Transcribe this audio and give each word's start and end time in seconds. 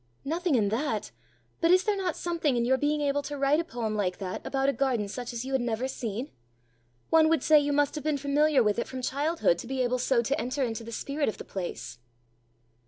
"Nothing 0.25 0.55
in 0.55 0.69
that. 0.69 1.11
But 1.59 1.69
is 1.69 1.83
there 1.83 1.95
not 1.95 2.15
something 2.15 2.57
in 2.57 2.65
your 2.65 2.75
being 2.79 3.01
able 3.01 3.21
to 3.21 3.37
write 3.37 3.59
a 3.59 3.63
poem 3.63 3.93
like 3.93 4.17
that 4.17 4.43
about 4.43 4.67
a 4.67 4.73
garden 4.73 5.07
such 5.07 5.31
as 5.31 5.45
you 5.45 5.51
had 5.51 5.61
never 5.61 5.87
seen? 5.87 6.31
One 7.11 7.29
would 7.29 7.43
say 7.43 7.59
you 7.59 7.71
must 7.71 7.93
have 7.93 8.03
been 8.03 8.17
familiar 8.17 8.63
with 8.63 8.79
it 8.79 8.87
from 8.87 9.03
childhood 9.03 9.59
to 9.59 9.67
be 9.67 9.83
able 9.83 9.99
so 9.99 10.23
to 10.23 10.41
enter 10.41 10.63
into 10.63 10.83
the 10.83 10.91
spirit 10.91 11.29
of 11.29 11.37
the 11.37 11.45
place!" 11.45 11.99